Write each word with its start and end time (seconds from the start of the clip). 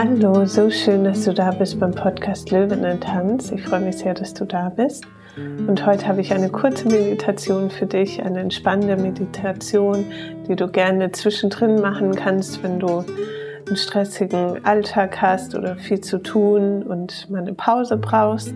Hallo, 0.00 0.46
so 0.46 0.70
schön, 0.70 1.02
dass 1.02 1.24
du 1.24 1.34
da 1.34 1.50
bist 1.50 1.80
beim 1.80 1.90
Podcast 1.90 2.52
Löwen 2.52 2.84
und 2.84 3.02
Tanz. 3.02 3.50
Ich 3.50 3.64
freue 3.64 3.80
mich 3.80 3.96
sehr, 3.96 4.14
dass 4.14 4.32
du 4.32 4.44
da 4.44 4.68
bist. 4.68 5.04
Und 5.66 5.84
heute 5.84 6.06
habe 6.06 6.20
ich 6.20 6.32
eine 6.32 6.50
kurze 6.50 6.86
Meditation 6.86 7.68
für 7.68 7.86
dich, 7.86 8.22
eine 8.22 8.38
entspannende 8.38 8.96
Meditation, 8.96 10.04
die 10.46 10.54
du 10.54 10.68
gerne 10.68 11.10
zwischendrin 11.10 11.80
machen 11.80 12.14
kannst, 12.14 12.62
wenn 12.62 12.78
du 12.78 13.04
einen 13.66 13.76
stressigen 13.76 14.64
Alltag 14.64 15.20
hast 15.20 15.56
oder 15.56 15.74
viel 15.74 16.00
zu 16.00 16.18
tun 16.18 16.84
und 16.84 17.28
mal 17.28 17.40
eine 17.40 17.54
Pause 17.54 17.96
brauchst, 17.96 18.54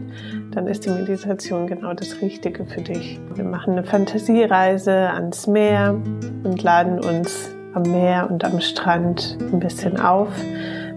dann 0.53 0.69
ist 0.69 0.87
die 0.87 0.91
Meditation 0.91 1.67
genau 1.67 1.93
das 1.93 2.23
Richtige 2.23 2.65
für 2.67 2.83
dich. 2.83 3.19
Wir 3.35 3.43
machen 3.43 3.73
eine 3.73 3.83
Fantasiereise 3.83 5.11
ans 5.11 5.49
Meer 5.49 6.01
und 6.45 6.63
laden 6.63 7.01
uns 7.01 7.51
am 7.75 7.83
Meer 7.83 8.29
und 8.31 8.45
am 8.45 8.61
Strand 8.61 9.39
ein 9.41 9.59
bisschen 9.59 9.99
auf 9.99 10.29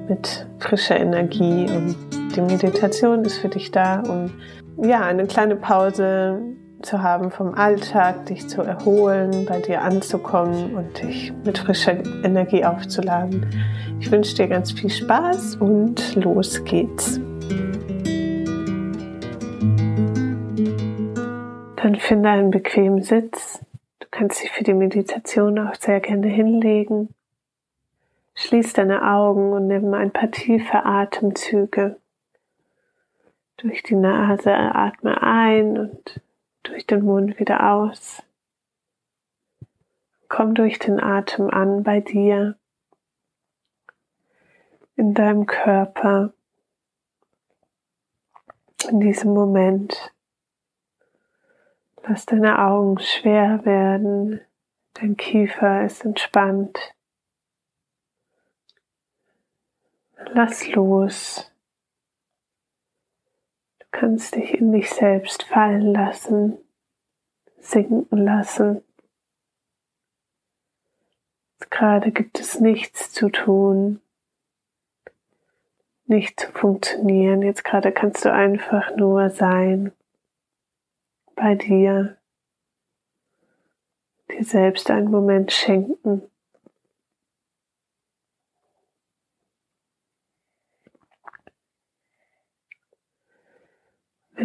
mit 0.08 0.48
frischer 0.60 1.00
Energie 1.00 1.68
und 1.70 1.96
die 2.36 2.42
Meditation 2.42 3.24
ist 3.24 3.38
für 3.38 3.50
dich 3.50 3.72
da, 3.72 4.02
um 4.02 4.32
ja, 4.78 5.02
eine 5.02 5.26
kleine 5.26 5.56
Pause 5.56 6.42
zu 6.82 7.02
haben 7.02 7.32
vom 7.32 7.54
Alltag, 7.56 8.26
dich 8.28 8.48
zu 8.48 8.62
erholen, 8.62 9.46
bei 9.46 9.60
dir 9.60 9.82
anzukommen 9.82 10.76
und 10.76 11.02
dich 11.02 11.34
mit 11.44 11.58
frischer 11.58 11.98
Energie 12.24 12.64
aufzuladen. 12.64 13.46
Ich 14.00 14.12
wünsche 14.12 14.36
dir 14.36 14.48
ganz 14.48 14.72
viel 14.72 14.90
Spaß 14.90 15.56
und 15.56 16.16
los 16.16 16.64
geht's. 16.64 17.20
Dann 21.78 21.96
finde 21.98 22.30
einen 22.30 22.52
bequemen 22.52 23.02
Sitz. 23.02 23.64
Du 24.00 24.08
kannst 24.12 24.44
dich 24.44 24.52
für 24.52 24.64
die 24.64 24.74
Meditation 24.74 25.60
auch 25.60 25.76
sehr 25.76 26.00
gerne 26.00 26.28
hinlegen. 26.28 27.10
Schließ 28.36 28.74
deine 28.74 29.02
Augen 29.12 29.54
und 29.54 29.68
nimm 29.68 29.94
ein 29.94 30.12
paar 30.12 30.30
tiefe 30.30 30.86
Atemzüge. 30.86 32.00
Durch 33.58 33.82
die 33.82 33.96
Nase 33.96 34.54
atme 34.54 35.22
ein 35.24 35.78
und 35.78 36.22
durch 36.64 36.86
den 36.86 37.06
Mund 37.06 37.40
wieder 37.40 37.72
aus. 37.72 38.22
Komm 40.28 40.54
durch 40.54 40.80
den 40.80 41.02
Atem 41.02 41.50
an 41.50 41.84
bei 41.84 42.02
dir, 42.02 42.58
in 44.98 45.14
deinem 45.14 45.46
Körper, 45.46 46.34
in 48.90 49.00
diesem 49.00 49.34
Moment. 49.34 50.14
Lass 52.04 52.26
deine 52.26 52.60
Augen 52.60 53.00
schwer 53.00 53.66
werden, 53.66 54.42
dein 54.94 55.16
Kiefer 55.16 55.86
ist 55.86 56.04
entspannt. 56.04 56.96
Lass 60.34 60.68
los 60.74 61.52
kannst 63.96 64.36
dich 64.36 64.54
in 64.54 64.74
dich 64.74 64.90
selbst 64.90 65.44
fallen 65.44 65.94
lassen, 65.94 66.58
sinken 67.60 68.18
lassen. 68.18 68.84
Gerade 71.70 72.12
gibt 72.12 72.40
es 72.40 72.60
nichts 72.60 73.14
zu 73.14 73.30
tun, 73.30 74.02
nicht 76.08 76.40
zu 76.42 76.52
funktionieren. 76.52 77.42
Jetzt 77.42 77.64
gerade 77.64 77.94
kannst 77.94 78.26
du 78.26 78.34
einfach 78.34 78.96
nur 78.98 79.30
sein, 79.30 79.94
bei 81.36 81.56
dir, 81.56 82.18
dir 84.30 84.44
selbst 84.44 84.92
einen 84.92 85.10
Moment 85.10 85.54
schenken. 85.54 86.22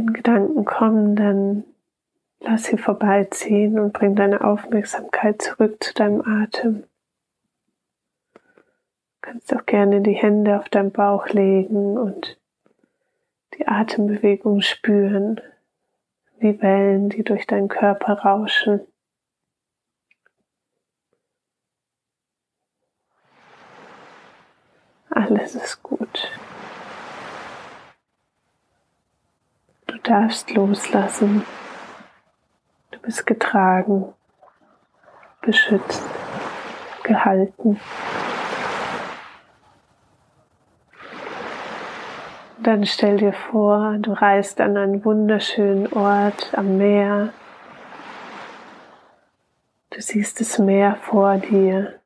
Wenn 0.01 0.15
Gedanken 0.15 0.65
kommen, 0.65 1.15
dann 1.15 1.65
lass 2.39 2.65
sie 2.65 2.79
vorbeiziehen 2.79 3.79
und 3.79 3.93
bring 3.93 4.17
deine 4.17 4.43
Aufmerksamkeit 4.43 5.43
zurück 5.43 5.85
zu 5.85 5.93
deinem 5.93 6.23
Atem. 6.23 6.85
Du 8.33 8.41
kannst 9.21 9.55
auch 9.55 9.67
gerne 9.67 10.01
die 10.01 10.15
Hände 10.15 10.59
auf 10.59 10.71
deinen 10.71 10.91
Bauch 10.91 11.29
legen 11.29 11.99
und 11.99 12.41
die 13.59 13.69
Atembewegung 13.69 14.63
spüren, 14.63 15.39
wie 16.39 16.63
Wellen, 16.63 17.11
die 17.11 17.23
durch 17.23 17.47
deinen 17.47 17.69
Körper 17.69 18.21
rauschen. 18.21 18.81
Alles 25.11 25.57
ist 25.57 25.83
gut. 25.83 26.00
Darfst 30.11 30.51
loslassen. 30.51 31.45
Du 32.91 32.99
bist 32.99 33.27
getragen, 33.27 34.13
beschützt, 35.41 36.03
gehalten. 37.05 37.79
Dann 42.59 42.85
stell 42.87 43.19
dir 43.19 43.33
vor, 43.33 43.99
du 44.01 44.13
reist 44.13 44.61
an 44.61 44.77
einen 44.77 45.05
wunderschönen 45.05 45.93
Ort 45.93 46.59
am 46.59 46.77
Meer. 46.77 47.33
Du 49.91 50.01
siehst 50.01 50.41
das 50.41 50.59
Meer 50.59 50.97
vor 50.97 51.37
dir, 51.37 52.01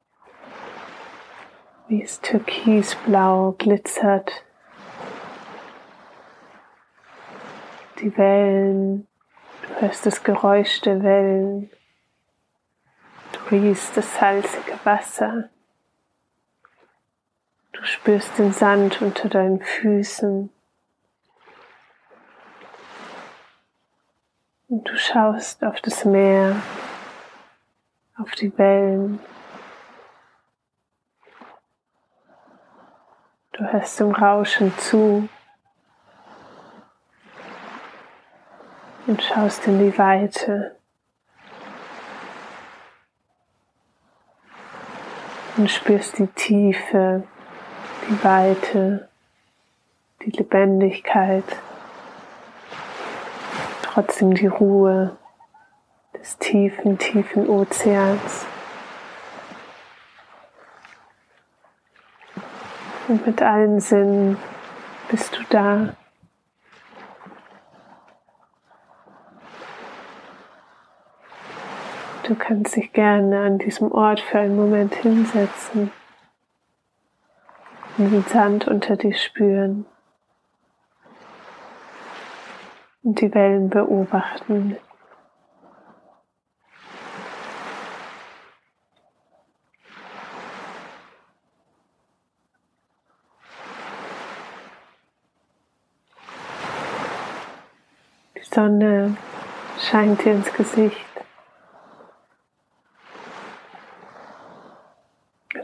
wie 1.88 2.02
es 2.02 2.20
türkisblau 2.20 3.54
glitzert 3.56 4.44
die 8.04 8.16
Wellen, 8.18 9.08
du 9.62 9.80
hörst 9.80 10.04
das 10.04 10.22
Geräusch 10.22 10.82
der 10.82 11.02
Wellen, 11.02 11.70
du 13.32 13.38
riechst 13.50 13.96
das 13.96 14.14
salzige 14.16 14.78
Wasser, 14.84 15.48
du 17.72 17.82
spürst 17.82 18.38
den 18.38 18.52
Sand 18.52 19.00
unter 19.00 19.30
deinen 19.30 19.62
Füßen 19.62 20.50
und 24.68 24.88
du 24.88 24.98
schaust 24.98 25.64
auf 25.64 25.80
das 25.80 26.04
Meer, 26.04 26.56
auf 28.18 28.32
die 28.32 28.56
Wellen. 28.58 29.18
Du 33.52 33.64
hörst 33.64 33.98
dem 33.98 34.10
Rauschen 34.10 34.76
zu. 34.78 35.28
Und 39.06 39.22
schaust 39.22 39.66
in 39.66 39.78
die 39.78 39.98
Weite 39.98 40.76
und 45.56 45.70
spürst 45.70 46.18
die 46.18 46.26
Tiefe, 46.28 47.24
die 48.08 48.24
Weite, 48.24 49.08
die 50.22 50.30
Lebendigkeit, 50.30 51.44
trotzdem 53.82 54.34
die 54.34 54.46
Ruhe 54.46 55.16
des 56.18 56.38
tiefen, 56.38 56.98
tiefen 56.98 57.48
Ozeans. 57.48 58.46
Und 63.06 63.26
mit 63.26 63.42
allen 63.42 63.80
Sinnen 63.80 64.38
bist 65.10 65.36
du 65.36 65.42
da. 65.50 65.94
Du 72.26 72.34
kannst 72.34 72.74
dich 72.74 72.90
gerne 72.94 73.42
an 73.42 73.58
diesem 73.58 73.92
Ort 73.92 74.18
für 74.18 74.38
einen 74.38 74.56
Moment 74.56 74.94
hinsetzen 74.94 75.90
und 77.98 78.10
den 78.10 78.24
Sand 78.24 78.66
unter 78.66 78.96
dir 78.96 79.14
spüren 79.14 79.84
und 83.02 83.20
die 83.20 83.34
Wellen 83.34 83.68
beobachten. 83.68 84.78
Die 98.34 98.54
Sonne 98.54 99.14
scheint 99.78 100.24
dir 100.24 100.32
ins 100.32 100.50
Gesicht. 100.54 101.04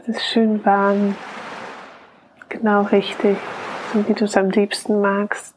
ist 0.11 0.25
schön 0.25 0.65
warm, 0.65 1.15
genau 2.49 2.81
richtig, 2.83 3.37
so 3.93 4.07
wie 4.07 4.13
du 4.13 4.25
es 4.25 4.35
am 4.35 4.49
liebsten 4.49 4.99
magst. 4.99 5.55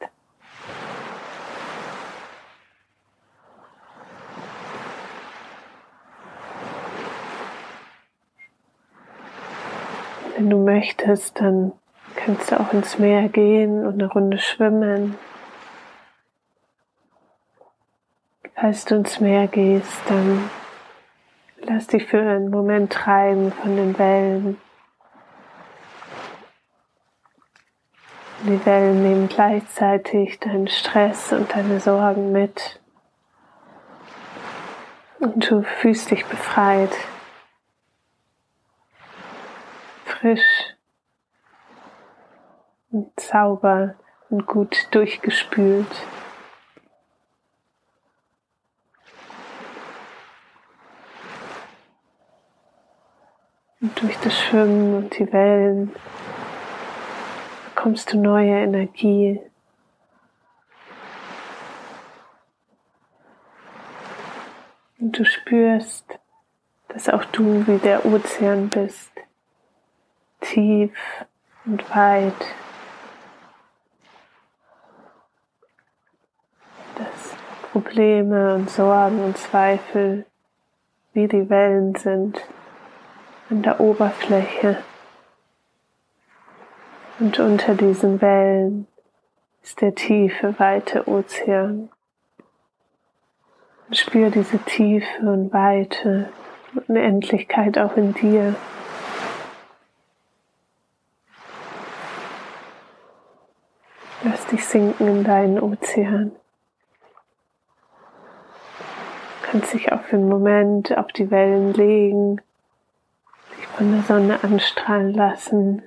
Wenn 10.36 10.50
du 10.50 10.58
möchtest, 10.58 11.40
dann 11.40 11.72
kannst 12.14 12.50
du 12.50 12.60
auch 12.60 12.72
ins 12.72 12.98
Meer 12.98 13.28
gehen 13.28 13.84
und 13.84 13.94
eine 13.94 14.06
Runde 14.06 14.38
schwimmen. 14.38 15.16
Falls 18.54 18.84
du 18.84 18.94
ins 18.94 19.20
Meer 19.20 19.48
gehst, 19.48 20.02
dann 20.08 20.48
lass 21.66 21.86
dich 21.86 22.06
für 22.06 22.20
einen 22.20 22.50
Moment 22.50 22.92
treiben 22.92 23.52
von 23.52 23.76
den 23.76 23.98
Wellen. 23.98 24.60
Die 28.46 28.66
Wellen 28.66 29.02
nehmen 29.02 29.28
gleichzeitig 29.28 30.38
deinen 30.40 30.68
Stress 30.68 31.32
und 31.32 31.54
deine 31.54 31.80
Sorgen 31.80 32.32
mit. 32.32 32.80
Und 35.18 35.50
du 35.50 35.62
fühlst 35.62 36.10
dich 36.10 36.26
befreit, 36.26 36.92
frisch 40.04 40.74
und 42.90 43.18
sauber 43.18 43.94
und 44.28 44.46
gut 44.46 44.88
durchgespült. 44.90 45.86
Und 53.84 54.00
durch 54.00 54.16
das 54.20 54.40
Schwimmen 54.40 54.94
und 54.94 55.18
die 55.18 55.30
Wellen 55.30 55.94
bekommst 57.66 58.10
du 58.10 58.18
neue 58.18 58.62
Energie. 58.62 59.42
Und 64.98 65.18
du 65.18 65.26
spürst, 65.26 66.18
dass 66.88 67.10
auch 67.10 67.26
du 67.26 67.66
wie 67.66 67.76
der 67.76 68.06
Ozean 68.06 68.70
bist, 68.70 69.12
tief 70.40 70.96
und 71.66 71.86
weit. 71.94 72.32
Dass 76.96 77.36
Probleme 77.70 78.54
und 78.54 78.70
Sorgen 78.70 79.22
und 79.22 79.36
Zweifel 79.36 80.24
wie 81.12 81.28
die 81.28 81.50
Wellen 81.50 81.94
sind 81.96 82.40
an 83.54 83.62
der 83.62 83.78
Oberfläche. 83.78 84.78
Und 87.20 87.38
unter 87.38 87.76
diesen 87.76 88.20
Wellen 88.20 88.88
ist 89.62 89.80
der 89.80 89.94
tiefe, 89.94 90.58
weite 90.58 91.06
Ozean. 91.06 91.88
Und 93.86 93.96
spür 93.96 94.30
diese 94.30 94.58
Tiefe 94.58 95.20
und 95.20 95.52
Weite 95.52 96.30
und 96.74 96.88
Unendlichkeit 96.88 97.78
auch 97.78 97.96
in 97.96 98.12
dir. 98.14 98.56
Lass 104.24 104.46
dich 104.46 104.64
sinken 104.66 105.06
in 105.06 105.22
deinen 105.22 105.60
Ozean. 105.60 106.32
Du 109.42 109.50
kannst 109.50 109.74
dich 109.74 109.92
auch 109.92 110.02
für 110.02 110.16
einen 110.16 110.28
Moment 110.28 110.98
auf 110.98 111.12
die 111.12 111.30
Wellen 111.30 111.72
legen 111.74 112.40
von 113.76 113.92
der 113.92 114.02
Sonne 114.02 114.44
anstrahlen 114.44 115.12
lassen 115.14 115.82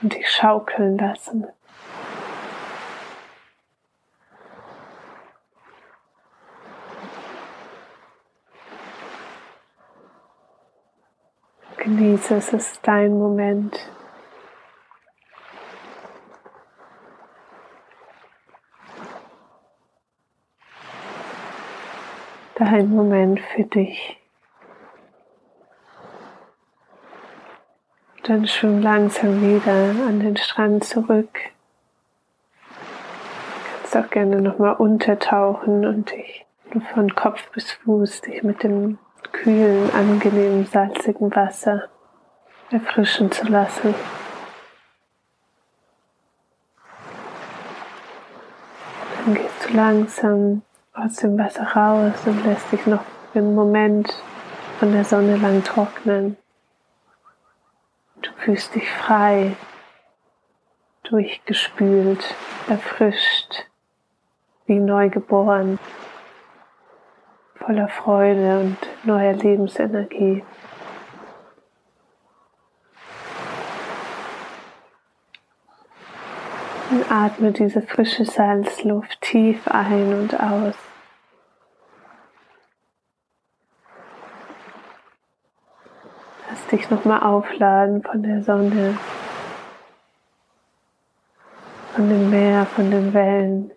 und 0.00 0.14
dich 0.14 0.30
schaukeln 0.30 0.96
lassen. 0.96 1.46
Genieße 11.76 12.36
es, 12.36 12.52
ist 12.52 12.80
dein 12.82 13.18
Moment. 13.18 13.90
Dein 22.54 22.90
Moment 22.90 23.40
für 23.40 23.64
dich. 23.64 24.17
Dann 28.28 28.46
schwimm 28.46 28.82
langsam 28.82 29.40
wieder 29.40 29.72
an 30.06 30.20
den 30.20 30.36
Strand 30.36 30.84
zurück. 30.84 31.30
Du 32.60 33.80
kannst 33.80 33.96
auch 33.96 34.10
gerne 34.10 34.42
nochmal 34.42 34.74
untertauchen 34.74 35.86
und 35.86 36.10
dich 36.10 36.44
von 36.92 37.14
Kopf 37.14 37.50
bis 37.52 37.72
Fuß 37.72 38.20
dich 38.20 38.42
mit 38.42 38.62
dem 38.62 38.98
kühlen, 39.32 39.90
angenehmen, 39.94 40.66
salzigen 40.66 41.34
Wasser 41.34 41.84
erfrischen 42.70 43.32
zu 43.32 43.46
lassen. 43.46 43.94
Dann 49.24 49.34
gehst 49.36 49.70
du 49.70 49.74
langsam 49.74 50.60
aus 50.92 51.16
dem 51.16 51.38
Wasser 51.38 51.62
raus 51.62 52.26
und 52.26 52.44
lässt 52.44 52.70
dich 52.72 52.86
noch 52.86 53.04
für 53.32 53.38
einen 53.38 53.54
Moment 53.54 54.22
von 54.78 54.92
der 54.92 55.04
Sonne 55.04 55.38
lang 55.38 55.64
trocknen. 55.64 56.36
Du 58.22 58.30
fühlst 58.38 58.74
dich 58.74 58.90
frei, 58.90 59.56
durchgespült, 61.04 62.34
erfrischt, 62.68 63.66
wie 64.66 64.78
neugeboren, 64.78 65.78
voller 67.54 67.88
Freude 67.88 68.60
und 68.60 68.76
neuer 69.04 69.32
Lebensenergie. 69.34 70.44
Und 76.90 77.10
atme 77.10 77.52
diese 77.52 77.82
frische 77.82 78.24
Salzluft 78.24 79.20
tief 79.20 79.68
ein 79.68 80.14
und 80.14 80.40
aus. 80.40 80.87
Dich 86.66 86.90
nochmal 86.90 87.22
aufladen 87.22 88.02
von 88.02 88.22
der 88.22 88.42
Sonne, 88.42 88.98
von 91.94 92.08
dem 92.08 92.30
Meer, 92.30 92.66
von 92.66 92.90
den 92.90 93.14
Wellen. 93.14 93.70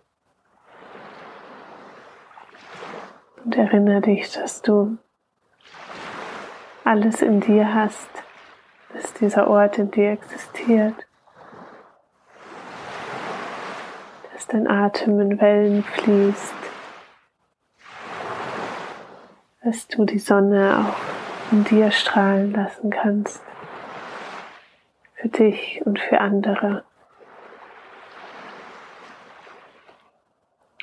Und 3.44 3.56
erinnere 3.56 4.02
dich, 4.02 4.32
dass 4.34 4.62
du 4.62 4.98
alles 6.84 7.22
in 7.22 7.40
dir 7.40 7.74
hast, 7.74 8.10
dass 8.94 9.14
dieser 9.14 9.48
Ort 9.48 9.78
in 9.78 9.92
dir 9.92 10.12
existiert, 10.12 10.96
dass 14.34 14.48
dein 14.48 14.68
Atem 14.68 15.20
in 15.20 15.40
Wellen 15.40 15.84
fließt, 15.84 16.54
dass 19.64 19.88
du 19.88 20.06
die 20.06 20.20
Sonne 20.20 20.86
auch 20.86 21.21
in 21.52 21.64
dir 21.66 21.92
strahlen 21.92 22.54
lassen 22.54 22.90
kannst. 22.90 23.42
Für 25.16 25.28
dich 25.28 25.82
und 25.86 26.00
für 26.00 26.20
andere. 26.20 26.84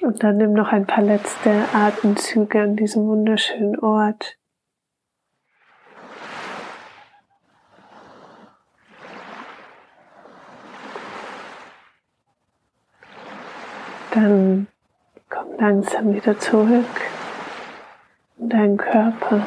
Und 0.01 0.23
dann 0.23 0.37
nimm 0.37 0.53
noch 0.53 0.73
ein 0.73 0.87
paar 0.87 1.03
letzte 1.03 1.65
Atemzüge 1.75 2.63
an 2.63 2.77
diesem 2.77 3.07
wunderschönen 3.09 3.79
Ort. 3.81 4.37
Dann 14.13 14.69
komm 15.29 15.59
langsam 15.59 16.15
wieder 16.15 16.39
zurück 16.39 16.85
in 18.39 18.49
deinen 18.49 18.77
Körper. 18.77 19.47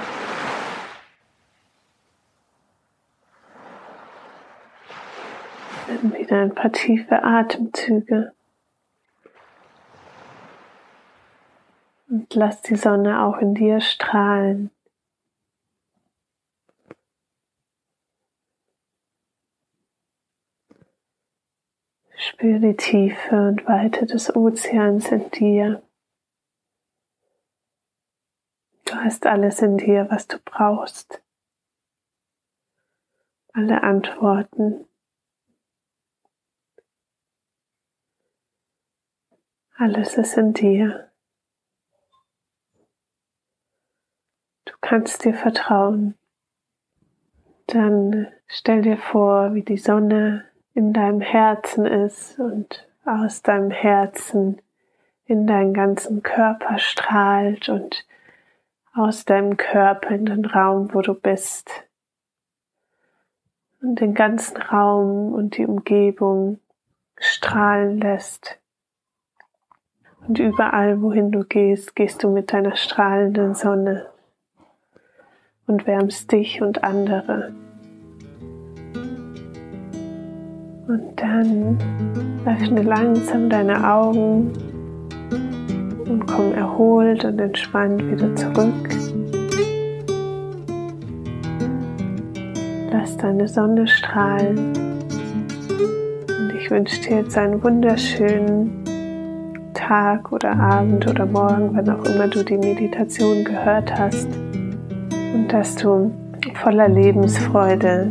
Wieder 6.00 6.42
ein 6.42 6.56
paar 6.56 6.72
tiefe 6.72 7.24
Atemzüge. 7.24 8.34
Und 12.08 12.34
lass 12.34 12.62
die 12.62 12.76
Sonne 12.76 13.24
auch 13.24 13.38
in 13.38 13.54
dir 13.54 13.82
strahlen. 13.82 14.72
Spür 22.16 22.60
die 22.60 22.76
Tiefe 22.76 23.48
und 23.50 23.66
Weite 23.68 24.06
des 24.06 24.36
Ozeans 24.36 25.12
in 25.12 25.30
dir. 25.32 25.82
Du 28.86 28.96
hast 28.96 29.26
alles 29.26 29.62
in 29.62 29.78
dir, 29.78 30.08
was 30.10 30.28
du 30.28 30.38
brauchst. 30.44 31.22
Alle 33.54 33.84
Antworten. 33.84 34.86
Alles 39.82 40.16
ist 40.16 40.38
in 40.38 40.54
dir. 40.54 41.10
Du 44.66 44.74
kannst 44.80 45.26
dir 45.26 45.34
vertrauen. 45.34 46.14
Dann 47.66 48.28
stell 48.46 48.84
dir 48.84 48.98
vor, 48.98 49.56
wie 49.56 49.64
die 49.64 49.80
Sonne 49.80 50.46
in 50.76 50.94
deinem 50.94 51.20
Herzen 51.20 51.88
ist 51.88 52.38
und 52.38 52.88
aus 53.06 53.42
deinem 53.42 53.72
Herzen 53.72 54.62
in 55.26 55.48
deinen 55.48 55.74
ganzen 55.74 56.22
Körper 56.22 56.78
strahlt 56.78 57.68
und 57.68 58.06
aus 58.94 59.26
deinem 59.26 59.58
Körper 59.58 60.12
in 60.12 60.28
den 60.28 60.46
Raum, 60.46 60.94
wo 60.94 61.02
du 61.02 61.16
bist. 61.16 61.72
Und 63.82 64.00
den 64.00 64.14
ganzen 64.14 64.58
Raum 64.58 65.34
und 65.34 65.58
die 65.58 65.66
Umgebung 65.66 66.60
strahlen 67.18 67.98
lässt. 67.98 68.61
Und 70.32 70.40
überall, 70.40 71.02
wohin 71.02 71.30
du 71.32 71.44
gehst, 71.44 71.94
gehst 71.94 72.24
du 72.24 72.30
mit 72.30 72.54
deiner 72.54 72.78
strahlenden 72.78 73.54
Sonne 73.54 74.06
und 75.68 75.86
wärmst 75.86 76.32
dich 76.32 76.62
und 76.62 76.86
andere. 76.86 77.52
Und 80.88 81.12
dann 81.18 81.78
öffne 82.46 82.82
langsam 82.82 83.50
deine 83.50 83.86
Augen 83.94 84.54
und 86.08 86.26
komm 86.28 86.54
erholt 86.54 87.26
und 87.26 87.38
entspannt 87.38 88.02
wieder 88.10 88.34
zurück. 88.34 88.90
Lass 92.90 93.18
deine 93.18 93.50
Sonne 93.50 93.86
strahlen. 93.86 94.72
Und 96.30 96.54
ich 96.58 96.72
wünsche 96.72 97.02
dir 97.02 97.18
jetzt 97.18 97.38
einen 97.38 97.62
wunderschönen 97.62 98.81
Tag 99.92 100.32
oder 100.32 100.58
Abend 100.58 101.06
oder 101.06 101.26
Morgen, 101.26 101.76
wann 101.76 101.90
auch 101.90 102.06
immer 102.06 102.26
du 102.26 102.46
die 102.46 102.58
Meditation 102.58 103.44
gehört 103.44 103.94
hast. 103.94 104.30
Und 105.12 105.50
dass 105.50 105.76
du 105.76 106.14
voller 106.64 106.88
Lebensfreude 106.88 108.10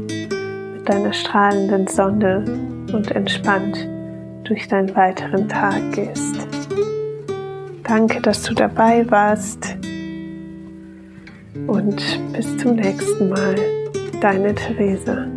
mit 0.75 0.87
deiner 0.87 1.15
strahlenden 1.15 1.87
Sonne 1.87 2.45
und 2.93 3.11
entspannt 3.13 3.89
durch 4.45 4.69
deinen 4.69 4.95
weiteren 4.95 5.49
Tag 5.49 5.81
gehst. 5.93 6.47
Danke, 7.85 8.21
dass 8.21 8.43
du 8.43 8.53
dabei 8.53 9.11
warst 9.11 9.75
und 11.67 12.21
bis 12.35 12.59
zum 12.59 12.77
nächsten 12.77 13.31
Mal. 13.31 13.55
Deine 14.21 14.55
Theresa. 14.55 15.29